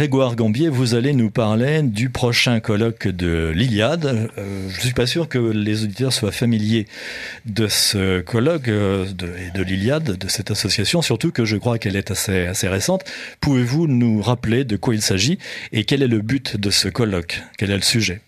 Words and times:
Grégoire 0.00 0.34
Gambier, 0.34 0.70
vous 0.70 0.94
allez 0.94 1.12
nous 1.12 1.28
parler 1.28 1.82
du 1.82 2.08
prochain 2.08 2.60
colloque 2.60 3.06
de 3.06 3.52
l'Iliade. 3.54 4.30
Euh, 4.38 4.66
je 4.70 4.76
ne 4.76 4.80
suis 4.80 4.94
pas 4.94 5.04
sûr 5.04 5.28
que 5.28 5.36
les 5.36 5.84
auditeurs 5.84 6.10
soient 6.10 6.32
familiers 6.32 6.86
de 7.44 7.66
ce 7.66 8.22
colloque 8.22 8.68
euh, 8.68 9.04
de, 9.04 9.26
de 9.54 9.62
l'Iliade, 9.62 10.16
de 10.16 10.28
cette 10.28 10.50
association, 10.50 11.02
surtout 11.02 11.32
que 11.32 11.44
je 11.44 11.58
crois 11.58 11.76
qu'elle 11.76 11.96
est 11.96 12.10
assez, 12.10 12.46
assez 12.46 12.66
récente. 12.66 13.02
Pouvez-vous 13.42 13.88
nous 13.88 14.22
rappeler 14.22 14.64
de 14.64 14.76
quoi 14.76 14.94
il 14.94 15.02
s'agit 15.02 15.38
et 15.70 15.84
quel 15.84 16.02
est 16.02 16.08
le 16.08 16.22
but 16.22 16.58
de 16.58 16.70
ce 16.70 16.88
colloque? 16.88 17.42
Quel 17.58 17.70
est 17.70 17.76
le 17.76 17.82
sujet? 17.82 18.22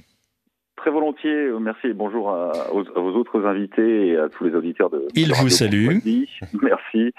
Très 0.77 0.91
volontiers, 0.91 1.49
merci 1.59 1.87
et 1.87 1.95
bonjour 1.95 2.29
à, 2.29 2.53
vos 2.97 3.13
autres 3.13 3.47
invités 3.47 4.09
et 4.09 4.19
à 4.19 4.29
tous 4.29 4.45
les 4.45 4.55
auditeurs 4.55 4.91
de. 4.91 5.09
Il 5.15 5.33
vous 5.33 5.49
salue. 5.49 5.89
Merci. 6.63 7.15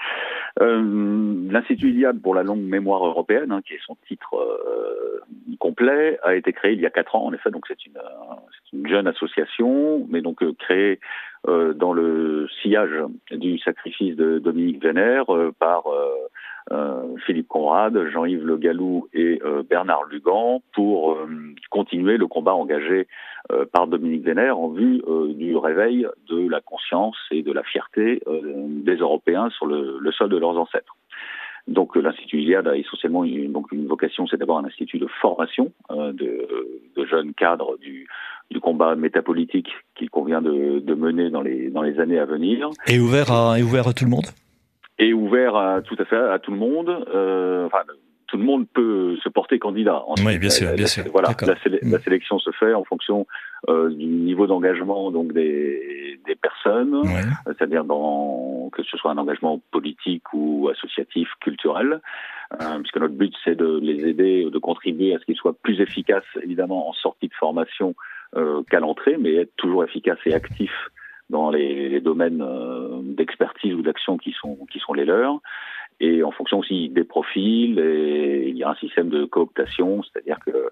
Euh, 0.60 1.50
L'Institut 1.50 1.90
Iliade 1.90 2.20
pour 2.20 2.34
la 2.34 2.42
longue 2.42 2.62
mémoire 2.62 3.04
européenne, 3.04 3.50
hein, 3.50 3.60
qui 3.66 3.74
est 3.74 3.80
son 3.84 3.96
titre 4.06 4.34
euh, 4.36 5.20
complet, 5.58 6.18
a 6.22 6.34
été 6.34 6.52
créé 6.52 6.72
il 6.72 6.80
y 6.80 6.86
a 6.86 6.90
quatre 6.90 7.16
ans. 7.16 7.24
En 7.24 7.32
effet, 7.32 7.50
donc 7.50 7.64
c'est 7.66 7.86
une, 7.86 7.98
une, 8.72 8.86
jeune 8.86 9.06
association, 9.06 10.06
mais 10.08 10.20
donc 10.20 10.42
euh, 10.42 10.52
créée 10.58 11.00
euh, 11.48 11.72
dans 11.74 11.92
le 11.92 12.48
sillage 12.62 12.94
du 13.32 13.58
sacrifice 13.58 14.16
de 14.16 14.38
Dominique 14.38 14.82
Vénère 14.82 15.26
par 15.58 15.86
euh, 15.88 16.10
Philippe 17.26 17.48
Conrad, 17.48 18.08
Jean-Yves 18.12 18.44
Le 18.44 18.56
Gallou 18.56 19.08
et 19.12 19.40
euh, 19.44 19.62
Bernard 19.68 20.04
Lugan 20.04 20.62
pour 20.72 21.12
euh, 21.12 21.26
continuer 21.70 22.16
le 22.16 22.26
combat 22.26 22.54
engagé 22.54 23.06
par 23.72 23.86
Dominique 23.86 24.24
Vénère 24.24 24.58
en 24.58 24.68
vue 24.68 25.02
du 25.34 25.54
réveil 25.54 26.06
de 26.30 26.48
la 26.48 26.62
conscience 26.62 27.16
et 27.30 27.42
de 27.42 27.52
la 27.52 27.62
fierté 27.62 28.22
des 28.26 28.96
Européens 28.96 29.50
sur 29.50 29.66
le, 29.66 29.98
le, 30.00 30.12
sol 30.12 30.30
de 30.30 30.38
leurs 30.38 30.56
ancêtres. 30.56 30.96
Donc 31.68 31.94
l'Institut 31.94 32.40
Iliade 32.40 32.66
a 32.68 32.74
essentiellement 32.74 33.22
une, 33.22 33.52
donc 33.52 33.70
une 33.70 33.86
vocation, 33.86 34.26
c'est 34.26 34.38
d'abord 34.38 34.56
un 34.56 34.64
institut 34.64 34.98
de 34.98 35.08
formation 35.20 35.72
de, 35.90 36.48
de, 36.96 37.04
jeunes 37.04 37.34
cadres 37.34 37.76
du, 37.76 38.08
du 38.50 38.60
combat 38.60 38.94
métapolitique 38.94 39.68
qu'il 39.94 40.08
convient 40.08 40.40
de, 40.40 40.78
de, 40.78 40.94
mener 40.94 41.28
dans 41.28 41.42
les, 41.42 41.68
dans 41.68 41.82
les 41.82 42.00
années 42.00 42.18
à 42.18 42.24
venir. 42.24 42.70
Et 42.86 42.98
ouvert 42.98 43.30
à, 43.30 43.58
et 43.58 43.62
ouvert 43.62 43.88
à 43.88 43.92
tout 43.92 44.04
le 44.06 44.10
monde? 44.10 44.24
Est 44.98 45.12
ouvert 45.12 45.56
à 45.56 45.82
tout 45.82 45.96
à 45.98 46.04
fait 46.04 46.16
à 46.16 46.38
tout 46.38 46.50
le 46.50 46.58
monde. 46.58 47.06
Euh, 47.14 47.66
enfin, 47.66 47.82
tout 48.26 48.36
le 48.38 48.44
monde 48.44 48.66
peut 48.72 49.16
se 49.22 49.28
porter 49.28 49.58
candidat. 49.58 50.02
oui, 50.24 50.38
bien 50.38 50.50
sûr, 50.50 50.72
bien 50.74 50.86
sûr. 50.86 51.04
Voilà, 51.12 51.28
la, 51.42 51.98
sélection 52.00 52.38
se 52.38 52.50
fait 52.52 52.74
en 52.74 52.82
fonction 52.82 53.26
euh, 53.68 53.90
du 53.90 54.06
niveau 54.06 54.46
d'engagement 54.46 55.10
donc 55.10 55.32
des, 55.32 56.18
des 56.26 56.34
personnes, 56.34 57.02
c'est-à-dire 57.46 57.84
dans 57.84 58.70
que 58.72 58.82
ce 58.82 58.96
soit 58.96 59.10
un 59.10 59.18
engagement 59.18 59.60
politique 59.70 60.32
ou 60.32 60.68
associatif, 60.68 61.28
culturel, 61.40 62.00
euh, 62.60 62.78
puisque 62.80 62.96
notre 62.96 63.14
but 63.14 63.34
c'est 63.44 63.56
de 63.56 63.78
les 63.80 64.08
aider, 64.08 64.48
de 64.50 64.58
contribuer 64.58 65.14
à 65.14 65.18
ce 65.18 65.24
qu'ils 65.24 65.36
soient 65.36 65.54
plus 65.62 65.80
efficaces, 65.80 66.24
évidemment 66.42 66.88
en 66.88 66.92
sortie 66.92 67.28
de 67.28 67.34
formation 67.34 67.94
euh, 68.36 68.62
qu'à 68.68 68.80
l'entrée, 68.80 69.16
mais 69.18 69.34
être 69.34 69.54
toujours 69.56 69.84
efficaces 69.84 70.18
et 70.26 70.34
actifs 70.34 70.90
dans 71.30 71.50
les, 71.50 71.88
les 71.88 72.00
domaines 72.00 72.42
euh, 72.42 73.00
d'expertise 73.02 73.74
ou 73.74 73.82
d'action 73.82 74.18
qui 74.18 74.32
sont 74.32 74.58
qui 74.70 74.78
sont 74.78 74.92
les 74.92 75.04
leurs. 75.04 75.40
Et 76.00 76.22
en 76.22 76.32
fonction 76.32 76.58
aussi 76.58 76.88
des 76.88 77.04
profils 77.04 77.78
et 77.78 78.48
il 78.48 78.56
y 78.56 78.64
a 78.64 78.70
un 78.70 78.74
système 78.76 79.08
de 79.08 79.24
cooptation 79.24 80.02
c'est-à-dire 80.02 80.38
que 80.44 80.70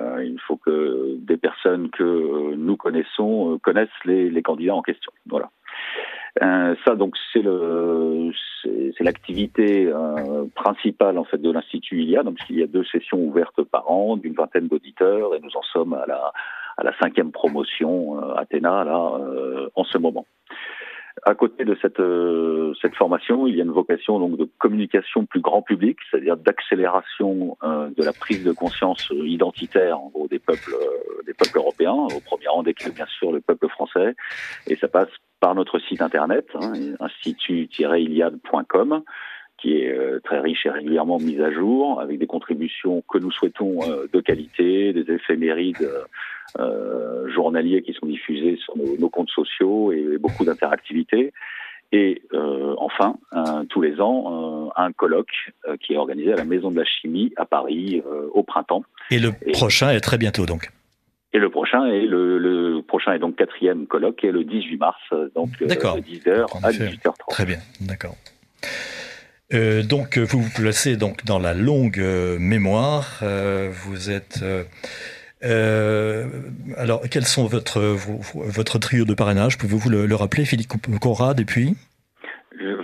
euh, 0.00 0.24
il 0.24 0.40
faut 0.40 0.56
que 0.56 1.16
des 1.18 1.36
personnes 1.36 1.90
que 1.90 2.54
nous 2.56 2.76
connaissons 2.76 3.52
euh, 3.52 3.58
connaissent 3.58 3.88
les, 4.04 4.28
les, 4.30 4.42
candidats 4.42 4.74
en 4.74 4.82
question. 4.82 5.12
Voilà. 5.26 5.50
Euh, 6.42 6.74
ça 6.84 6.96
donc 6.96 7.14
c'est 7.32 7.42
le 7.42 8.32
c'est 8.64 9.04
l'activité 9.04 9.86
euh, 9.86 10.46
principale 10.56 11.16
en 11.16 11.22
fait 11.22 11.38
de 11.38 11.48
l'institut 11.48 12.02
ILIA 12.02 12.24
donc 12.24 12.38
il 12.50 12.58
y 12.58 12.62
a 12.64 12.66
deux 12.66 12.82
sessions 12.82 13.18
ouvertes 13.18 13.62
par 13.62 13.88
an 13.88 14.16
d'une 14.16 14.32
vingtaine 14.34 14.66
d'auditeurs 14.66 15.36
et 15.36 15.40
nous 15.40 15.54
en 15.54 15.62
sommes 15.62 15.92
à 15.92 16.06
la 16.06 16.32
à 16.76 16.82
la 16.82 16.96
cinquième 16.98 17.32
promotion 17.32 18.18
euh, 18.18 18.34
Athéna 18.36 18.84
là 18.84 19.18
euh, 19.20 19.70
en 19.74 19.84
ce 19.84 19.96
moment. 19.98 20.26
À 21.24 21.34
côté 21.34 21.64
de 21.64 21.76
cette 21.80 22.00
euh, 22.00 22.74
cette 22.82 22.96
formation, 22.96 23.46
il 23.46 23.54
y 23.56 23.60
a 23.60 23.64
une 23.64 23.70
vocation 23.70 24.18
donc 24.18 24.36
de 24.36 24.48
communication 24.58 25.24
plus 25.26 25.40
grand 25.40 25.62
public, 25.62 25.96
c'est-à-dire 26.10 26.36
d'accélération 26.36 27.56
de 27.62 28.04
la 28.04 28.12
prise 28.12 28.42
de 28.44 28.50
conscience 28.52 29.10
identitaire 29.10 30.00
en 30.00 30.08
gros 30.08 30.26
des 30.26 30.40
peuples 30.40 30.74
des 31.24 31.32
peuples 31.32 31.58
européens, 31.58 31.94
au 31.94 32.18
premier 32.20 32.48
rang 32.48 32.64
desquels 32.64 32.92
bien 32.92 33.06
sûr 33.06 33.30
le 33.30 33.40
peuple 33.40 33.68
français, 33.68 34.16
et 34.66 34.74
ça 34.76 34.88
passe 34.88 35.10
par 35.38 35.54
notre 35.54 35.78
site 35.78 36.02
internet 36.02 36.48
hein, 36.60 36.72
institut-iliade.com 36.98 39.04
qui 39.64 39.78
est 39.78 39.90
euh, 39.90 40.20
très 40.22 40.40
riche 40.40 40.66
et 40.66 40.70
régulièrement 40.70 41.18
mise 41.18 41.40
à 41.40 41.50
jour, 41.50 41.98
avec 41.98 42.18
des 42.18 42.26
contributions 42.26 43.02
que 43.10 43.16
nous 43.16 43.30
souhaitons 43.30 43.78
euh, 43.88 44.06
de 44.12 44.20
qualité, 44.20 44.92
des 44.92 45.10
éphémérides 45.10 45.88
euh, 46.58 47.26
journaliers 47.32 47.80
qui 47.80 47.94
sont 47.94 48.04
diffusés 48.04 48.58
sur 48.62 48.76
nos, 48.76 49.08
comptes 49.08 49.30
sociaux 49.30 49.90
et, 49.90 50.18
beaucoup 50.18 50.44
d'interactivité. 50.44 51.32
Et 51.92 52.22
enfin, 52.76 53.14
tous 53.68 53.80
les 53.80 54.00
ans, 54.00 54.72
un 54.74 54.90
colloque 54.90 55.52
qui 55.80 55.92
est 55.92 55.96
organisé 55.96 56.32
à 56.32 56.36
la 56.36 56.44
Maison 56.44 56.72
de 56.72 56.76
la 56.76 56.84
Chimie 56.84 57.32
à 57.36 57.44
Paris 57.44 58.02
au 58.32 58.42
printemps. 58.42 58.82
Et 59.12 59.20
le 59.20 59.30
prochain 59.52 59.90
est 59.90 60.00
très 60.00 60.18
bientôt 60.18 60.44
donc. 60.44 60.72
Et 61.32 61.38
le 61.38 61.50
prochain 61.50 61.86
est 61.86 62.06
le, 62.06 62.38
le, 62.38 62.82
prochain 62.82 63.12
est 63.12 63.20
donc 63.20 63.36
quatrième 63.36 63.86
colloque, 63.86 64.24
est 64.24 64.32
le 64.32 64.42
18 64.42 64.76
mars, 64.76 64.98
donc 65.36 65.56
de 65.60 65.66
10h 65.66 66.64
à 66.64 66.70
18h30. 66.70 67.12
Très 67.28 67.44
bien, 67.44 67.58
d'accord. 67.80 68.16
Euh, 69.54 69.82
donc 69.82 70.18
vous 70.18 70.40
vous 70.40 70.50
placez 70.54 70.96
donc 70.96 71.24
dans 71.24 71.38
la 71.38 71.54
longue 71.54 72.00
euh, 72.00 72.38
mémoire. 72.38 73.20
Euh, 73.22 73.70
vous 73.72 74.10
êtes 74.10 74.44
alors 76.76 77.02
quels 77.10 77.26
sont 77.26 77.46
votre 77.46 77.80
votre 78.34 78.78
trio 78.78 79.04
de 79.04 79.14
parrainage? 79.14 79.58
Pouvez-vous 79.58 79.90
le, 79.90 80.14
rappeler? 80.14 80.44
Philippe 80.44 80.72
Conrad 81.00 81.38
et 81.38 81.44
puis? 81.44 81.74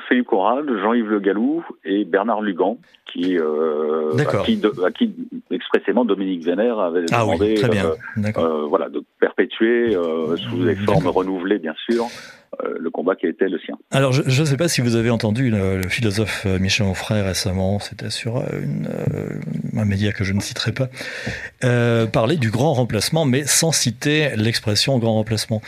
Philippe 0.09 0.27
Conrad, 0.27 0.67
Jean-Yves 0.83 1.09
Le 1.09 1.21
Gallou 1.21 1.65
et 1.85 2.05
Bernard 2.05 2.43
Lugan, 2.43 2.77
qui, 3.07 3.39
à 3.39 4.43
qui, 4.45 4.61
à, 4.85 4.91
qui, 4.91 5.15
expressément 5.51 6.05
Dominique 6.05 6.45
Vénère 6.45 6.81
avait 6.81 7.07
ah 7.13 7.21
demandé 7.21 7.55
voilà, 8.69 8.89
de 8.91 9.03
perpétuer 9.21 9.97
sous 10.37 10.65
des 10.65 10.75
formes 10.75 11.07
renouvelées, 11.07 11.59
bien 11.59 11.75
sûr. 11.89 12.09
euh, 12.09 12.40
le 12.79 12.91
combat 12.91 13.15
qui 13.15 13.27
a 13.27 13.29
été 13.29 13.49
le 13.49 13.59
sien. 13.59 13.77
Alors, 13.91 14.13
je 14.13 14.41
ne 14.41 14.47
sais 14.47 14.57
pas 14.57 14.69
si 14.69 14.81
vous 14.81 14.97
avez 14.97 15.11
entendu 15.11 15.51
le, 15.51 15.83
philosophe 15.89 16.45
euh, 16.47 16.59
Michel 16.59 16.87
Onfray 16.87 17.23
récemment, 17.23 17.79
c'était 17.79 18.11
sur 18.11 18.39
euh, 18.39 18.45
une, 18.63 18.89
un 19.77 19.85
média 19.85 20.13
que 20.13 20.25
je 20.25 20.33
ne 20.33 20.41
citerai 20.41 20.73
pas, 20.73 20.89
euh, 21.65 22.07
parler 22.07 22.37
du 22.37 22.51
grand 22.51 22.75
remplacement, 22.75 23.25
mais 23.25 23.45
sans 23.45 23.73
citer 23.73 24.31
l'expression 24.37 24.99
grand 24.99 25.15
remplacement. 25.15 25.63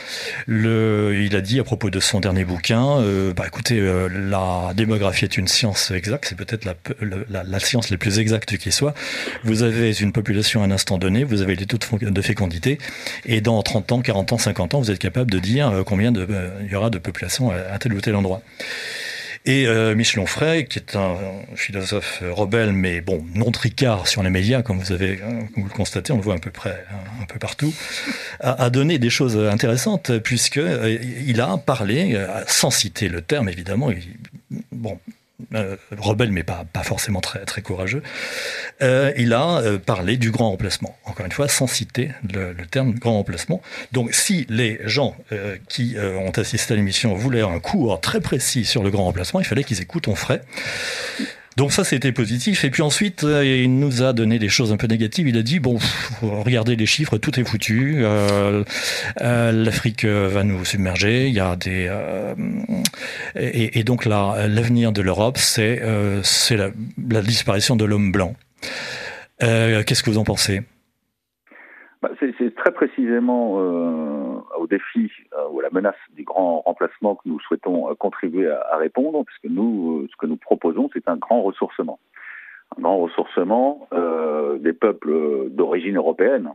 Le, 0.47 1.19
il 1.21 1.35
a 1.35 1.41
dit 1.41 1.59
à 1.59 1.63
propos 1.63 1.89
de 1.89 1.99
son 1.99 2.19
dernier 2.19 2.45
bouquin, 2.45 2.99
euh, 2.99 3.33
bah 3.33 3.45
écoutez, 3.47 3.81
la 4.09 4.73
démographie 4.75 5.25
est 5.25 5.37
une 5.37 5.47
science 5.47 5.91
exacte, 5.91 6.25
c'est 6.29 6.37
peut-être 6.37 6.65
la, 6.65 6.75
la, 7.29 7.43
la, 7.43 7.59
science 7.59 7.89
la 7.89 7.97
plus 7.97 8.19
exacte 8.19 8.57
qui 8.57 8.71
soit. 8.71 8.93
Vous 9.43 9.63
avez 9.63 9.93
une 9.99 10.11
population 10.11 10.61
à 10.61 10.65
un 10.65 10.71
instant 10.71 10.97
donné, 10.97 11.23
vous 11.23 11.41
avez 11.41 11.55
les 11.55 11.65
taux 11.65 11.77
de 11.77 12.21
fécondité, 12.21 12.77
et 13.25 13.41
dans 13.41 13.61
30 13.61 13.91
ans, 13.91 14.01
40 14.01 14.33
ans, 14.33 14.37
50 14.37 14.73
ans, 14.75 14.79
vous 14.79 14.91
êtes 14.91 14.99
capable 14.99 15.31
de 15.31 15.39
dire 15.39 15.83
combien 15.85 16.11
de 16.11 16.27
y 16.73 16.75
aura 16.75 16.89
de 16.89 16.97
population 16.97 17.51
à, 17.51 17.77
tel 17.79 17.93
ou 17.93 18.01
tel 18.01 18.15
endroit. 18.15 18.41
Et 19.45 19.67
euh, 19.67 19.93
Michel 19.93 20.21
Onfray, 20.21 20.65
qui 20.65 20.79
est 20.79 20.95
un, 20.95 21.17
philosophe 21.55 22.23
rebelle, 22.31 22.71
mais 22.71 23.01
bon, 23.01 23.25
non 23.35 23.51
tricard 23.51 24.07
sur 24.07 24.23
les 24.23 24.29
médias, 24.29 24.61
comme 24.61 24.79
vous 24.79 24.93
avez, 24.93 25.19
hein, 25.21 25.47
comme 25.53 25.65
le 25.65 25.69
constatez, 25.69 26.13
on 26.13 26.17
le 26.17 26.21
voit 26.21 26.35
à 26.35 26.39
peu 26.39 26.51
près 26.51 26.85
un, 27.21 27.25
peu 27.25 27.39
partout, 27.39 27.73
a, 28.39 28.69
donné 28.69 28.99
des 28.99 29.09
choses 29.09 29.37
intéressantes 29.37 30.17
puisque 30.19 30.57
euh, 30.57 30.97
il 31.27 31.41
a 31.41 31.57
parlé, 31.57 32.15
euh, 32.15 32.27
sans 32.47 32.71
citer 32.71 33.09
le 33.09 33.21
terme 33.21 33.49
évidemment, 33.49 33.91
il, 33.91 34.03
bon, 34.71 34.97
euh, 35.53 35.75
rebelle 35.97 36.31
mais 36.31 36.43
pas, 36.43 36.65
forcément 36.83 37.21
très, 37.21 37.61
courageux, 37.61 38.03
euh, 38.81 39.11
il 39.17 39.33
a 39.33 39.59
euh, 39.59 39.77
parlé 39.77 40.17
du 40.17 40.31
grand 40.31 40.49
remplacement. 40.49 40.97
Encore 41.05 41.25
une 41.25 41.31
fois, 41.31 41.47
sans 41.47 41.67
citer 41.67 42.11
le, 42.33 42.53
terme 42.69 42.93
grand 42.93 43.13
remplacement. 43.13 43.61
Donc 43.91 44.13
si 44.13 44.45
les 44.49 44.79
gens 44.85 45.15
qui 45.69 45.95
ont 45.97 46.31
assisté 46.31 46.73
à 46.73 46.77
l'émission 46.77 47.13
voulaient 47.13 47.41
un 47.41 47.59
cours 47.59 47.99
très 48.01 48.21
précis 48.21 48.65
sur 48.65 48.83
le 48.83 48.89
grand 48.89 49.05
remplacement, 49.05 49.39
il 49.39 49.45
fallait 49.45 49.63
qu'ils 49.63 49.81
écoutent 49.81 50.07
On 50.07 50.15
ferait. 50.15 50.41
Donc 51.57 51.71
ça, 51.71 51.83
c'était 51.83 52.11
positif. 52.11 52.63
Et 52.63 52.69
puis 52.69 52.81
ensuite, 52.81 53.23
euh, 53.23 53.45
il 53.45 53.79
nous 53.79 54.01
a 54.01 54.13
donné 54.13 54.39
des 54.39 54.49
choses 54.49 54.71
un 54.71 54.77
peu 54.77 54.87
négatives. 54.87 55.27
Il 55.27 55.37
a 55.37 55.43
dit, 55.43 55.59
bon, 55.59 55.77
regardez 56.21 56.75
les 56.75 56.85
chiffres, 56.85 57.17
tout 57.17 57.39
est 57.39 57.43
foutu. 57.43 58.03
Euh, 58.03 58.63
euh, 59.21 59.51
L'Afrique 59.51 60.05
va 60.05 60.43
nous 60.43 60.65
submerger. 60.65 61.27
Il 61.27 61.33
y 61.33 61.39
a 61.39 61.55
des... 61.55 61.87
Euh, 61.89 62.33
et, 63.35 63.83
donc 63.83 64.05
là, 64.05 64.47
l'avenir 64.47 64.91
de 64.91 65.01
l'Europe, 65.01 65.37
c'est 65.37 65.81
c'est 66.23 66.57
la, 66.57 66.69
la, 67.09 67.21
disparition 67.21 67.75
de 67.75 67.85
l'homme 67.85 68.11
blanc. 68.11 68.35
Qu'est-ce 69.39 70.03
que 70.03 70.09
vous 70.09 70.17
en 70.17 70.23
pensez? 70.23 70.61
Bah, 72.01 72.09
C'est 72.19 72.55
très 72.55 72.71
précisément 72.71 73.59
au 74.63 74.67
défi 74.67 75.11
euh, 75.33 75.49
ou 75.51 75.59
à 75.59 75.63
la 75.63 75.69
menace 75.69 75.95
du 76.15 76.23
grand 76.23 76.61
remplacement 76.61 77.15
que 77.15 77.21
nous 77.25 77.39
souhaitons 77.41 77.91
euh, 77.91 77.95
contribuer 77.95 78.49
à, 78.49 78.77
répondre, 78.77 79.23
puisque 79.25 79.53
nous, 79.53 80.03
euh, 80.03 80.07
ce 80.09 80.15
que 80.17 80.25
nous 80.25 80.37
proposons, 80.37 80.89
c'est 80.93 81.07
un 81.07 81.17
grand 81.17 81.41
ressourcement. 81.41 81.99
un 82.77 82.81
grand 82.81 82.97
ressourcement 82.97 83.87
des 84.59 84.73
peuples 84.73 85.49
d'origine 85.49 85.97
européenne 85.97 86.53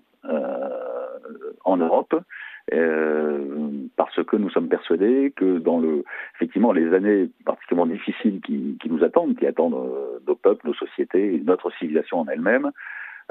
en 1.64 1.76
Europe 1.76 2.14
parce 3.96 4.22
que 4.24 4.36
nous 4.36 4.50
sommes 4.50 4.68
persuadés 4.68 5.32
que 5.36 5.58
dans 5.58 5.78
le, 5.78 6.04
effectivement, 6.34 6.72
les 6.72 6.92
années 6.94 7.28
particulièrement 7.44 7.92
difficiles 7.92 8.40
qui, 8.40 8.78
qui 8.80 8.88
nous 8.90 9.02
attendent, 9.04 9.36
qui 9.36 9.46
attendent 9.46 9.78
nos 10.26 10.34
peuples, 10.34 10.66
nos 10.66 10.74
sociétés, 10.74 11.42
notre 11.44 11.70
civilisation 11.78 12.20
en 12.20 12.28
elle-même, 12.28 12.70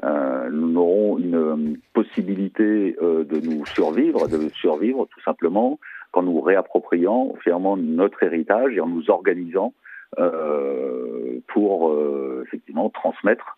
nous 0.04 0.78
aurons 0.78 1.18
une 1.18 1.78
possibilité 2.08 2.96
euh, 3.02 3.24
de 3.24 3.40
nous 3.40 3.66
survivre, 3.66 4.28
de 4.28 4.50
survivre 4.50 5.08
tout 5.12 5.22
simplement 5.22 5.80
quand 6.12 6.24
nous 6.24 6.42
réapproprions 6.42 7.36
finalement 7.44 7.78
notre 7.78 8.24
héritage 8.24 8.74
et 8.76 8.80
en 8.80 8.88
nous 8.88 9.10
organisant 9.10 9.74
euh, 10.20 11.40
pour 11.54 11.94
effectivement 12.46 12.90
transmettre 12.90 13.58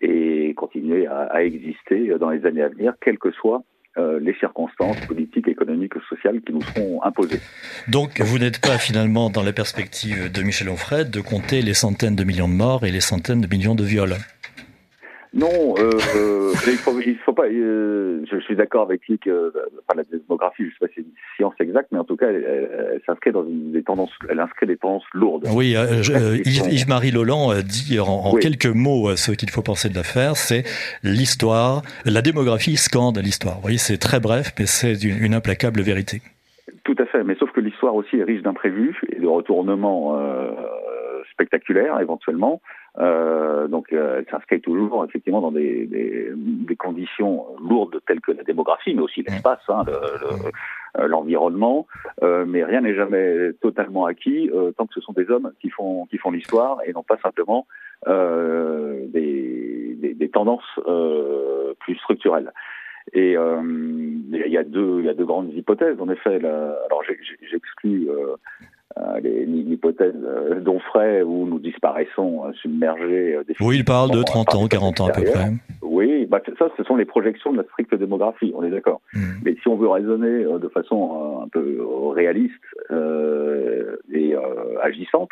et 0.00 0.54
continuer 0.54 1.06
à, 1.06 1.22
à, 1.24 1.42
exister 1.42 2.14
dans 2.18 2.30
les 2.30 2.46
années 2.46 2.62
à 2.62 2.68
venir, 2.68 2.94
quelles 3.00 3.18
que 3.18 3.30
soient 3.32 3.62
euh, 3.98 4.20
les 4.20 4.34
circonstances 4.34 5.00
politiques, 5.06 5.48
économiques 5.48 5.94
sociales 6.08 6.40
qui 6.42 6.52
nous 6.52 6.62
seront 6.62 7.02
imposées. 7.02 7.40
Donc 7.88 8.20
vous 8.20 8.38
n'êtes 8.38 8.60
pas 8.60 8.78
finalement 8.78 9.30
dans 9.30 9.42
la 9.42 9.52
perspective 9.52 10.30
de 10.30 10.42
Michel 10.44 10.68
Onfray 10.68 11.10
de 11.10 11.20
compter 11.20 11.60
les 11.60 11.74
centaines 11.74 12.14
de 12.14 12.22
millions 12.22 12.46
de 12.46 12.54
morts 12.54 12.84
et 12.84 12.92
les 12.92 13.00
centaines 13.00 13.40
de 13.40 13.48
millions 13.48 13.74
de 13.74 13.82
viols 13.82 14.14
non, 15.32 15.76
euh, 15.78 15.90
euh, 16.16 16.52
il 16.66 16.76
faut, 16.76 16.98
il 17.00 17.16
faut 17.18 17.32
pas. 17.32 17.46
Euh, 17.46 18.24
je 18.28 18.38
suis 18.40 18.56
d'accord 18.56 18.82
avec 18.82 19.06
lui 19.06 19.16
que 19.16 19.52
enfin, 19.88 19.96
la 19.96 20.02
démographie, 20.02 20.64
je 20.64 20.70
sais 20.70 20.78
pas 20.80 20.88
si 20.88 20.94
c'est 20.96 21.00
une 21.02 21.12
science 21.36 21.54
exacte, 21.60 21.88
mais 21.92 22.00
en 22.00 22.04
tout 22.04 22.16
cas, 22.16 22.30
elle, 22.30 22.44
elle, 22.94 23.00
s'inscrit 23.06 23.30
dans 23.30 23.44
une, 23.44 23.70
des 23.70 23.84
tendances. 23.84 24.10
Elle 24.28 24.40
inscrit 24.40 24.66
des 24.66 24.76
tendances 24.76 25.04
lourdes. 25.14 25.46
Oui, 25.54 25.76
euh, 25.76 26.38
Yves-Marie 26.44 27.12
Loland 27.12 27.52
dit 27.62 28.00
en, 28.00 28.06
en 28.06 28.34
quelques 28.34 28.66
mots 28.66 29.14
ce 29.14 29.30
qu'il 29.30 29.50
faut 29.50 29.62
penser 29.62 29.88
de 29.88 29.94
l'affaire, 29.94 30.34
c'est 30.34 30.64
l'histoire. 31.04 31.82
La 32.04 32.22
démographie 32.22 32.76
scande 32.76 33.18
l'histoire. 33.18 33.56
Vous 33.56 33.62
voyez, 33.62 33.78
c'est 33.78 33.98
très 33.98 34.18
bref, 34.18 34.52
mais 34.58 34.66
c'est 34.66 34.94
une, 35.04 35.22
une, 35.22 35.34
implacable 35.34 35.80
vérité. 35.80 36.22
Tout 36.82 36.96
à 36.98 37.06
fait, 37.06 37.22
mais 37.22 37.36
sauf 37.36 37.52
que 37.52 37.60
l'histoire 37.60 37.94
aussi 37.94 38.16
est 38.16 38.24
riche 38.24 38.42
d'imprévus 38.42 38.96
et 39.12 39.20
de 39.20 39.28
retournements 39.28 40.18
spectaculaires 41.30 42.00
éventuellement. 42.00 42.60
Euh, 42.98 43.68
donc 43.68 43.92
euh, 43.92 44.18
elle 44.18 44.26
s'inscrit 44.30 44.60
toujours 44.60 45.04
effectivement 45.04 45.40
dans 45.40 45.52
des, 45.52 45.86
des, 45.86 46.32
des, 46.34 46.76
conditions 46.76 47.46
lourdes 47.60 48.00
telles 48.06 48.20
que 48.20 48.32
la 48.32 48.42
démographie, 48.42 48.94
mais 48.94 49.02
aussi 49.02 49.22
l'espace, 49.22 49.60
hein, 49.68 49.84
l'environnement. 50.98 51.86
Le, 52.20 52.26
euh, 52.26 52.44
mais 52.46 52.64
rien 52.64 52.80
n'est 52.80 52.94
jamais 52.94 53.52
totalement 53.60 54.06
acquis 54.06 54.50
euh, 54.52 54.72
tant 54.72 54.86
que 54.86 54.94
ce 54.94 55.00
sont 55.00 55.12
des 55.12 55.30
hommes 55.30 55.52
qui 55.60 55.70
font 55.70 56.06
qui 56.06 56.18
font 56.18 56.30
l'histoire 56.30 56.78
et 56.84 56.92
non 56.92 57.02
pas 57.02 57.16
simplement 57.18 57.66
euh, 58.08 59.06
des, 59.08 59.96
des, 59.98 60.14
des, 60.14 60.28
tendances 60.28 60.80
plus 61.80 61.96
structurelles. 61.96 62.52
Et 63.12 63.32
il 63.32 64.52
y 64.52 64.58
a 64.58 64.64
deux 64.64 65.00
il 65.00 65.06
y 65.06 65.08
a 65.08 65.14
deux 65.14 65.26
grandes 65.26 65.52
hypothèses 65.54 66.00
en 66.00 66.08
effet. 66.08 66.38
Là, 66.38 66.76
alors 66.86 67.02
j'exclus 67.04 68.08
euh, 68.10 68.36
l'hypothèse 68.96 70.14
euh, 70.24 70.60
d'Onfray 70.60 71.22
où 71.22 71.46
nous 71.46 71.58
disparaissons 71.58 72.44
euh, 72.46 72.52
submergés. 72.54 73.38
oui, 73.60 73.78
il 73.78 73.84
parle 73.84 74.10
de 74.10 74.22
30 74.22 74.54
ans, 74.54 74.66
40 74.66 75.00
ans 75.00 75.06
à 75.06 75.12
peu 75.12 75.24
près. 75.24 75.50
Oui, 75.82 76.26
bah, 76.26 76.40
ça, 76.58 76.68
ce 76.76 76.84
sont 76.84 76.96
les 76.96 77.04
projections 77.04 77.52
de 77.52 77.58
la 77.58 77.64
stricte 77.64 77.94
démographie, 77.94 78.52
on 78.54 78.64
est 78.64 78.70
d'accord. 78.70 79.00
Hmm. 79.12 79.40
Mais 79.44 79.56
si 79.62 79.68
on 79.68 79.76
veut 79.76 79.88
raisonner 79.88 80.44
de 80.44 80.68
façon 80.68 81.40
un 81.44 81.48
peu 81.48 81.80
réaliste 82.14 82.54
et 84.12 84.34
agissante, 84.82 85.30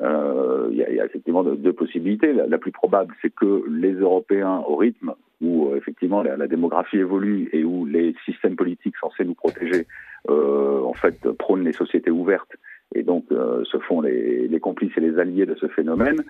il 0.00 0.76
y, 0.76 0.82
a, 0.82 0.90
y, 0.90 1.00
a 1.00 1.04
effectivement 1.04 1.42
deux, 1.42 1.72
possibilités. 1.72 2.32
La, 2.32 2.58
plus 2.58 2.72
probable, 2.72 3.14
c'est 3.20 3.34
que 3.34 3.64
les 3.68 3.92
Européens, 3.92 4.62
au 4.66 4.76
rythme 4.76 5.14
où 5.40 5.74
effectivement 5.74 6.22
la, 6.22 6.36
la, 6.36 6.46
démographie 6.46 6.98
évolue 6.98 7.48
et 7.52 7.64
où 7.64 7.84
les 7.84 8.14
systèmes 8.24 8.54
politiques 8.54 8.94
censés 9.00 9.24
nous 9.24 9.34
protéger, 9.34 9.86
en 10.28 10.94
fait, 10.94 11.28
prônent 11.32 11.64
les 11.64 11.72
sociétés 11.72 12.10
ouvertes 12.10 12.56
et 12.94 13.02
donc 13.02 13.24
euh, 13.32 13.64
se 13.64 13.78
font 13.78 14.00
les, 14.00 14.48
les, 14.48 14.60
complices 14.60 14.96
et 14.96 15.00
les 15.00 15.18
alliés 15.18 15.46
de 15.46 15.54
ce 15.54 15.66
phénomène. 15.68 16.22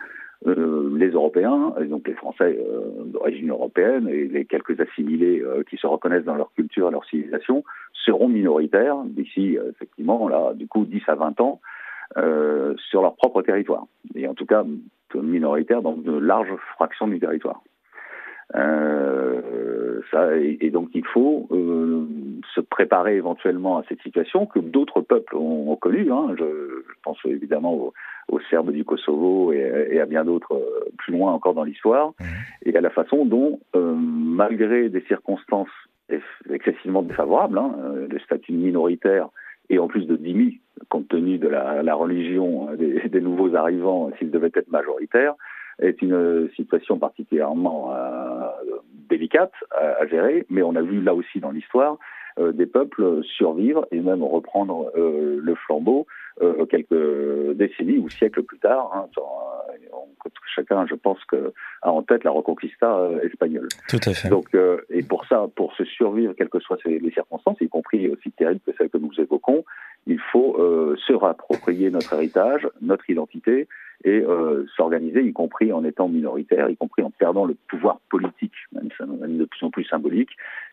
Euh, 0.47 0.91
les 0.97 1.11
Européens, 1.11 1.73
et 1.81 1.85
donc 1.85 2.09
les 2.09 2.14
Français 2.14 2.59
euh, 2.59 3.05
d'origine 3.05 3.50
européenne 3.50 4.09
et 4.09 4.26
les 4.26 4.44
quelques 4.44 4.81
assimilés 4.81 5.41
euh, 5.41 5.62
qui 5.62 5.76
se 5.76 5.87
reconnaissent 5.87 6.25
dans 6.25 6.35
leur 6.35 6.53
culture 6.55 6.88
et 6.88 6.91
leur 6.91 7.05
civilisation 7.05 7.62
seront 7.93 8.26
minoritaires 8.26 8.97
d'ici 9.05 9.56
effectivement 9.70 10.29
là 10.29 10.53
du 10.55 10.67
coup 10.67 10.85
10 10.85 11.00
à 11.06 11.14
20 11.14 11.41
ans 11.41 11.61
sur 12.91 13.03
leur 13.03 13.15
propre 13.15 13.43
territoire 13.43 13.85
et 14.17 14.26
en 14.26 14.35
tout 14.35 14.44
cas 14.44 14.65
minoritaires 15.15 15.81
dans 15.81 15.97
de 15.97 16.19
larges 16.19 16.55
fractions 16.75 17.06
du 17.06 17.20
territoire. 17.20 17.62
Euh, 18.55 20.01
ça, 20.11 20.37
et, 20.37 20.59
et, 20.61 20.71
donc 20.71 20.91
il 20.95 21.07
faut 21.07 21.49
euh, 21.53 22.07
se 22.55 22.61
préparer 22.61 23.17
éventuellement 23.17 23.79
à 23.79 23.85
cette 23.89 24.03
situation 24.03 24.47
que 24.47 24.59
d'autres 24.59 25.01
peuples 25.01 25.37
ont, 25.37 25.71
ont 25.71 25.77
connue. 25.77 26.11
Hein. 26.13 26.35
Je, 26.39 26.45
je, 26.45 26.95
pense 27.03 27.19
évidemment 27.25 27.75
aux, 27.75 27.93
aux, 28.29 28.41
Serbes 28.51 28.73
du 28.73 28.85
Kosovo 28.85 29.53
et, 29.53 29.89
et 29.91 30.01
à 30.01 30.07
bien 30.07 30.25
d'autres 30.25 30.55
euh, 30.55 30.91
plus 30.99 31.13
loin 31.13 31.33
encore 31.33 31.55
dans 31.55 31.65
l'histoire, 31.65 32.11
mmh. 32.11 32.25
et 32.67 32.77
à 32.77 32.81
la 32.81 32.91
façon 32.91 33.25
dont, 33.25 33.61
euh, 33.75 33.95
malgré 33.95 34.89
des 34.89 35.03
circonstances 35.03 35.69
excessivement 36.51 37.03
défavorables, 37.03 37.57
hein, 37.57 37.75
le 38.11 38.19
statut 38.19 38.53
minoritaire 38.53 39.29
et 39.71 39.79
en 39.79 39.89
plus 39.89 40.07
de 40.07 40.17
dhimmi, 40.17 40.61
compte 40.91 41.09
tenu 41.09 41.39
de 41.39 41.49
la, 41.49 41.83
la 41.83 41.95
religion 41.95 42.75
des, 42.75 43.09
des 43.09 43.21
nouveaux 43.23 43.55
arrivants, 43.55 44.11
s'ils 44.19 44.31
devaient 44.31 44.51
être 44.55 44.71
majoritaires, 44.71 45.35
est 45.81 46.01
une 46.03 46.51
situation 46.57 46.99
particulièrement 46.99 47.95
euh, 47.95 48.49
délicate 49.09 49.53
à, 49.71 50.03
à, 50.03 50.07
gérer, 50.07 50.47
mais 50.51 50.63
on 50.63 50.77
a 50.77 50.83
vu 50.83 51.03
là 51.03 51.15
aussi 51.15 51.41
dans 51.41 51.51
l'histoire 51.51 51.99
euh, 52.39 52.53
des 52.53 52.67
peuples 52.67 53.23
survivre 53.25 53.87
et 53.91 54.01
même 54.01 54.23
reprendre 54.23 54.91
euh, 54.97 55.39
le 55.43 55.55
flambeau 55.55 56.07
euh, 56.41 56.65
quelques 56.65 57.57
décennies 57.57 57.99
ou 57.99 58.09
siècles 58.09 58.43
plus 58.43 58.59
tard. 58.59 58.91
Hein, 58.95 59.07
chacun, 60.55 60.87
je 60.87 60.95
pense, 60.95 61.19
que, 61.25 61.53
a 61.83 61.91
en 61.91 62.03
tête 62.03 62.25
la 62.25 62.31
Reconquista 62.31 62.95
euh, 62.95 63.21
espagnole. 63.23 63.69
Tout 63.89 64.01
à 64.07 64.13
fait. 64.13 64.29
Donc, 64.29 64.55
euh, 64.55 64.81
et 64.91 65.03
pour 65.03 65.27
ça, 65.27 65.47
pour 65.55 65.75
se 65.75 65.85
survivre, 65.85 66.35
quelles 66.37 66.49
que 66.49 66.61
soient 66.61 66.79
les 66.85 67.11
circonstances, 67.13 67.57
y 67.61 67.69
compris 67.69 68.09
aussi 68.09 68.31
terribles 68.33 68.61
que 68.67 68.73
celles 68.77 68.91
que 68.91 68.99
nous 68.99 69.13
évoquons, 69.19 69.65
il 70.07 70.19
faut 70.33 70.57
se 71.07 71.13
rapproprier 71.13 71.91
notre 71.91 72.13
héritage, 72.15 72.69
notre 72.81 73.09
identité, 73.09 73.69
et 74.05 74.21
euh, 74.21 74.67
s'organiser, 74.77 75.23
y 75.23 75.33
compris 75.33 75.73
en 75.73 75.85
étant 75.85 76.09
minoritaire, 76.09 76.69
y 76.69 76.77
compris 76.77 77.03
en 77.03 77.11
perdant 77.11 77.45
le 77.45 77.57
pouvoir 77.69 78.01
politique, 78.11 78.53
même, 78.73 78.89
même 79.21 79.39
de 79.39 79.45
plus 79.45 79.65
en 79.65 79.71
plus 79.71 79.85
symbolique, 79.85 80.31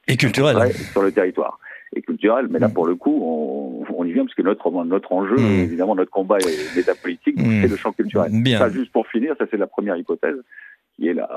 et 0.08 0.18
culturel 0.18 0.72
sur 0.74 1.04
le 1.04 1.12
territoire 1.12 1.60
et 1.96 2.02
culturel. 2.02 2.48
Mais 2.50 2.60
là, 2.60 2.68
mm. 2.68 2.74
pour 2.74 2.86
le 2.86 2.96
coup, 2.96 3.20
on, 3.24 3.86
on, 3.94 4.06
y 4.06 4.12
vient 4.12 4.24
parce 4.26 4.36
que 4.36 4.42
notre 4.42 4.70
notre 4.86 5.12
enjeu, 5.12 5.36
mmh. 5.36 5.64
évidemment, 5.64 5.96
notre 5.96 6.12
combat 6.12 6.38
est 6.38 6.76
l'état 6.76 6.96
politique, 6.96 7.38
mmh. 7.38 7.62
c'est 7.62 7.68
le 7.68 7.76
champ 7.76 7.92
culturel. 7.92 8.32
Bien. 8.32 8.60
Ça, 8.60 8.70
juste 8.70 8.92
pour 8.92 9.08
finir, 9.08 9.36
ça 9.38 9.46
c'est 9.50 9.58
la 9.58 9.68
première 9.68 9.98
hypothèse 9.98 10.38
qui 10.96 11.08
est 11.08 11.14
la, 11.14 11.30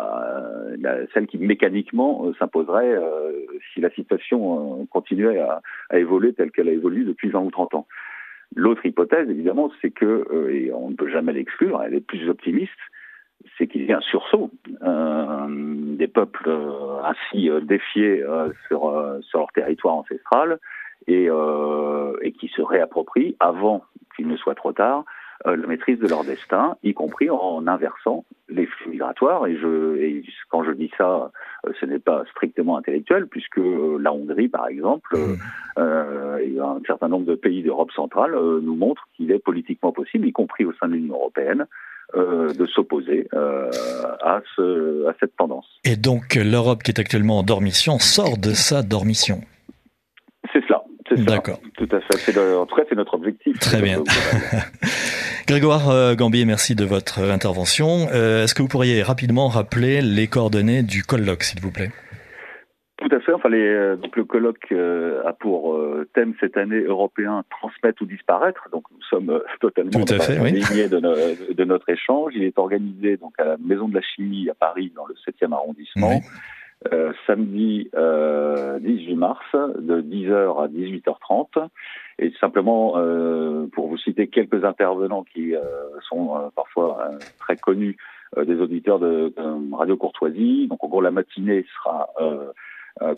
la, 0.79 0.97
celle 1.15 1.27
qui 1.27 1.39
mécaniquement 1.39 2.27
euh, 2.27 2.35
s'imposerait 2.39 2.95
euh, 2.95 3.33
si 3.73 3.81
la 3.81 3.91
situation 3.91 4.81
euh, 4.81 4.85
continuait 4.91 5.39
à, 5.39 5.63
à, 5.91 5.99
évoluer 5.99 6.33
telle 6.33 6.51
qu'elle 6.51 6.69
a 6.69 6.73
évolué 6.73 7.05
depuis 7.05 7.31
20 7.31 7.41
ou 7.41 7.51
30 7.51 7.75
ans. 7.75 7.87
L'autre 8.55 8.85
hypothèse, 8.85 9.29
évidemment, 9.31 9.71
c'est 9.81 9.91
que, 9.91 10.27
euh, 10.31 10.55
et 10.55 10.73
on 10.73 10.91
ne 10.91 10.95
peut 10.95 11.09
jamais 11.09 11.33
l'exclure, 11.33 11.83
elle 11.83 11.95
est 11.95 12.01
plus 12.07 12.29
optimiste, 12.29 12.71
c'est 13.57 13.67
qu'il 13.67 13.85
y 13.85 13.93
a 13.93 13.99
un 13.99 14.01
sursaut 14.01 14.51
euh, 14.83 15.47
des 15.97 16.09
peuples 16.09 16.49
euh, 16.49 17.03
ainsi 17.05 17.51
euh, 17.51 17.61
défiés 17.61 18.23
euh, 18.23 18.51
sur, 18.69 18.89
euh, 18.89 19.21
sur 19.23 19.41
leur 19.41 19.53
territoire 19.53 19.95
ancestral 19.95 20.59
et, 21.09 21.29
et 22.23 22.33
qui 22.33 22.49
se 22.49 22.63
réapproprient 22.63 23.35
avant 23.41 23.83
qu'il 24.15 24.29
ne 24.29 24.37
soit 24.37 24.55
trop 24.55 24.73
tard 24.73 25.05
la 25.45 25.57
maîtrise 25.67 25.99
de 25.99 26.07
leur 26.07 26.23
destin, 26.23 26.77
y 26.85 26.95
compris 26.95 27.29
en 27.29 27.67
inversant 27.67 28.25
les 28.49 28.67
flux 28.67 28.91
migratoires. 28.91 29.49
Et, 29.49 29.57
je, 29.57 29.97
et 29.97 30.23
quand 30.49 30.63
je 30.63 30.71
dis 30.71 30.93
ça, 30.97 31.33
ce 31.81 31.85
n'est 31.85 31.99
pas 31.99 32.23
strictement 32.31 32.77
intellectuel, 32.77 33.27
puisque 33.27 33.61
la 33.99 34.13
Hongrie, 34.13 34.47
par 34.47 34.69
exemple, 34.69 35.17
mmh. 35.17 35.37
euh, 35.79 36.39
et 36.39 36.61
un 36.61 36.81
certain 36.87 37.09
nombre 37.09 37.27
de 37.27 37.35
pays 37.35 37.65
d'Europe 37.65 37.91
centrale 37.91 38.37
euh, 38.37 38.61
nous 38.63 38.77
montrent 38.77 39.09
qu'il 39.17 39.33
est 39.33 39.41
politiquement 39.41 39.91
possible, 39.91 40.29
y 40.29 40.33
compris 40.33 40.65
au 40.65 40.73
sein 40.75 40.87
de 40.87 40.93
l'Union 40.93 41.15
européenne, 41.15 41.67
euh, 42.15 42.53
de 42.53 42.67
s'opposer 42.67 43.29
euh, 43.35 43.71
à, 44.23 44.41
ce, 44.57 45.09
à 45.09 45.15
cette 45.21 45.37
tendance. 45.37 45.67
Et 45.85 45.97
donc 45.97 46.35
l'Europe 46.35 46.83
qui 46.83 46.91
est 46.91 47.01
actuellement 47.01 47.39
en 47.39 47.43
dormition 47.43 47.99
sort 47.99 48.39
de 48.39 48.53
sa 48.53 48.83
dormition. 48.83 49.41
C'est 50.53 50.63
cela. 50.67 50.83
D'accord. 51.17 51.61
Tout 51.77 51.89
à 51.93 52.01
fait. 52.01 52.33
Le, 52.33 52.59
en 52.59 52.67
tout 52.67 52.75
cas, 52.75 52.83
c'est 52.89 52.95
notre 52.95 53.15
objectif. 53.15 53.59
Très 53.59 53.83
bien. 53.83 54.03
Grégoire 55.47 55.91
euh, 55.91 56.15
Gambier, 56.15 56.45
merci 56.45 56.75
de 56.75 56.85
votre 56.85 57.21
intervention. 57.21 58.09
Euh, 58.13 58.45
Est-ce 58.45 58.55
que 58.55 58.63
vous 58.63 58.69
pourriez 58.69 59.03
rapidement 59.03 59.49
rappeler 59.49 60.01
les 60.01 60.27
coordonnées 60.27 60.83
du 60.83 61.03
colloque, 61.03 61.43
s'il 61.43 61.61
vous 61.61 61.71
plaît? 61.71 61.91
Tout 63.03 63.15
à 63.15 63.21
fait. 63.21 63.33
Enfin, 63.33 63.49
les, 63.49 63.97
donc 63.97 64.17
le 64.17 64.25
colloque 64.25 64.73
a 64.73 65.33
pour 65.33 65.79
thème 66.15 66.35
cette 66.41 66.57
année 66.57 66.81
européen 66.81 67.45
transmettre 67.51 68.03
ou 68.03 68.07
disparaître. 68.07 68.69
Donc 68.73 68.85
nous 68.91 69.03
sommes 69.03 69.41
totalement 69.61 70.07
fait, 70.07 70.41
oui. 70.41 70.53
de, 70.89 71.53
de, 71.53 71.65
notre 71.65 71.89
échange. 71.89 72.33
Il 72.35 72.45
est 72.45 72.59
organisé 72.59 73.17
donc 73.17 73.35
à 73.39 73.45
la 73.45 73.57
Maison 73.59 73.89
de 73.89 73.95
la 73.95 74.03
Chimie 74.03 74.49
à 74.49 74.55
Paris, 74.55 74.93
dans 74.95 75.07
le 75.07 75.15
7e 75.15 75.53
arrondissement. 75.53 76.21
Euh, 76.93 77.13
samedi 77.29 77.89
euh, 77.95 78.81
18 78.81 79.15
mars 79.15 79.45
de 79.55 80.03
10h 80.03 80.65
à 80.65 80.67
18h30 80.67 81.69
et 82.19 82.33
simplement 82.41 82.95
euh, 82.97 83.69
pour 83.73 83.89
vous 83.89 83.97
citer 83.99 84.27
quelques 84.27 84.65
intervenants 84.65 85.23
qui 85.23 85.55
euh, 85.55 85.61
sont 86.09 86.37
euh, 86.37 86.49
parfois 86.57 87.11
très 87.39 87.57
connus 87.57 87.97
des 88.37 88.57
auditeurs 88.57 88.99
de, 88.99 89.33
Radio 89.77 89.97
Courtoisie. 89.97 90.67
Donc 90.67 90.83
en 90.83 90.89
gros 90.89 91.03
la 91.03 91.11
matinée 91.11 91.65
sera 91.77 92.09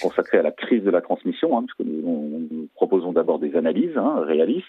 consacrée 0.01 0.39
à 0.39 0.43
la 0.43 0.53
crise 0.53 0.85
de 0.85 0.91
la 0.91 1.01
transmission, 1.01 1.57
hein, 1.57 1.65
parce 1.67 1.75
que 1.75 1.83
nous, 1.83 2.47
nous 2.51 2.69
proposons 2.75 3.13
d'abord 3.13 3.39
des 3.39 3.57
analyses 3.57 3.97
hein, 3.97 4.21
réalistes 4.21 4.67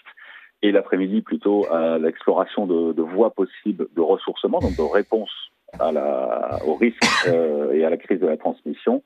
et 0.62 0.72
l'après-midi 0.72 1.20
plutôt 1.20 1.66
à 1.70 1.98
l'exploration 1.98 2.66
de, 2.66 2.92
de 2.92 3.02
voies 3.02 3.30
possibles 3.30 3.86
de 3.94 4.00
ressourcement, 4.00 4.58
donc 4.58 4.76
de 4.76 4.82
réponses 4.82 5.50
à 5.78 5.92
la, 5.92 6.58
au 6.66 6.74
risque 6.74 7.02
euh, 7.28 7.72
et 7.72 7.84
à 7.84 7.90
la 7.90 7.96
crise 7.96 8.20
de 8.20 8.26
la 8.26 8.36
transmission. 8.36 9.02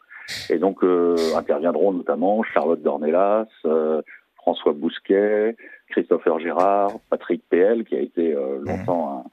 Et 0.49 0.59
donc 0.59 0.85
euh, 0.85 1.17
interviendront 1.37 1.93
notamment 1.93 2.43
Charlotte 2.43 2.83
Dornelas, 2.83 3.49
euh, 3.65 4.03
François 4.37 4.73
Bousquet, 4.73 5.57
Christopher 5.89 6.39
Gérard, 6.39 6.93
Patrick 7.11 7.43
PL, 7.51 7.85
qui 7.85 7.97
a 7.97 8.01
été 8.01 8.33
euh, 8.33 8.59
longtemps 8.63 9.25
un, 9.25 9.31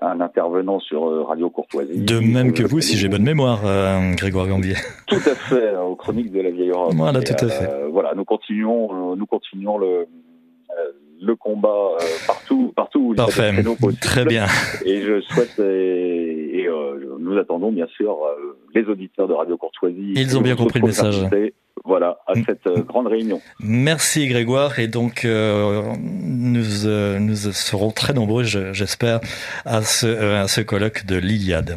un, 0.00 0.20
intervenant 0.20 0.80
sur 0.80 1.26
Radio 1.26 1.50
Courtoisie. 1.50 2.00
De 2.00 2.18
même 2.20 2.52
que 2.52 2.62
vous, 2.62 2.80
si 2.80 2.96
j'ai 2.96 3.08
bonne 3.08 3.22
mémoire, 3.22 3.62
Grégoire 4.14 4.46
Gambier. 4.46 4.76
Tout 5.06 5.16
à 5.16 5.34
fait, 5.34 5.76
aux 5.76 5.96
chroniques 5.96 6.32
de 6.32 6.40
la 6.40 6.50
vieille 6.50 6.70
Europe. 6.70 6.92
Voilà, 6.94 7.20
tout 7.22 7.44
à 7.44 7.48
fait. 7.48 7.88
voilà, 7.90 8.14
nous 8.14 8.24
continuons, 8.24 9.16
nous 9.16 9.26
continuons 9.26 9.78
le 9.78 10.06
le 11.20 11.34
combat 11.34 11.96
partout, 12.28 12.72
partout 12.76 13.10
où 13.10 13.14
Parfait. 13.14 13.50
il 13.50 13.56
y 13.56 13.58
a 13.58 13.90
des 13.90 13.96
Très 13.96 14.24
bien. 14.24 14.46
Et 14.84 15.02
je 15.02 15.20
souhaite 15.22 15.58
et, 15.58 16.60
et 16.60 16.68
nous 17.18 17.38
attendons 17.38 17.72
bien 17.72 17.86
sûr 17.88 18.12
euh, 18.12 18.56
les 18.74 18.84
auditeurs 18.84 19.28
de 19.28 19.34
Radio 19.34 19.56
Courtoisie. 19.56 20.12
Ils 20.14 20.38
ont 20.38 20.40
bien 20.40 20.56
compris 20.56 20.80
le 20.80 20.86
message. 20.86 21.26
Voilà, 21.88 22.18
à 22.26 22.34
cette 22.34 22.66
euh, 22.66 22.82
grande 22.82 23.06
réunion. 23.06 23.40
Merci 23.60 24.28
Grégoire. 24.28 24.78
Et 24.78 24.88
donc, 24.88 25.24
euh, 25.24 25.82
nous, 25.98 27.18
nous 27.18 27.36
serons 27.36 27.90
très 27.92 28.12
nombreux, 28.12 28.44
j'espère, 28.44 29.20
à 29.64 29.80
ce, 29.80 30.34
à 30.34 30.48
ce 30.48 30.60
colloque 30.60 31.06
de 31.06 31.16
l'Iliade. 31.16 31.76